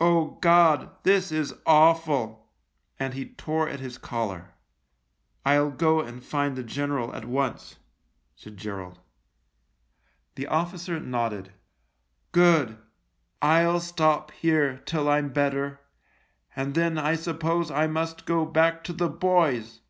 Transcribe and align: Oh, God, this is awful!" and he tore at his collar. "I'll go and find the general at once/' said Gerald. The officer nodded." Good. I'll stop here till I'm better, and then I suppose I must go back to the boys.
Oh, 0.00 0.38
God, 0.40 0.90
this 1.02 1.32
is 1.32 1.52
awful!" 1.66 2.52
and 3.00 3.14
he 3.14 3.30
tore 3.34 3.68
at 3.68 3.80
his 3.80 3.98
collar. 3.98 4.54
"I'll 5.44 5.72
go 5.72 5.98
and 6.00 6.22
find 6.22 6.54
the 6.54 6.62
general 6.62 7.12
at 7.16 7.24
once/' 7.24 7.74
said 8.36 8.58
Gerald. 8.58 9.00
The 10.36 10.46
officer 10.46 11.00
nodded." 11.00 11.52
Good. 12.30 12.78
I'll 13.42 13.80
stop 13.80 14.30
here 14.30 14.76
till 14.86 15.08
I'm 15.08 15.30
better, 15.32 15.80
and 16.54 16.76
then 16.76 16.96
I 16.96 17.16
suppose 17.16 17.68
I 17.68 17.88
must 17.88 18.24
go 18.24 18.44
back 18.46 18.84
to 18.84 18.92
the 18.92 19.08
boys. 19.08 19.80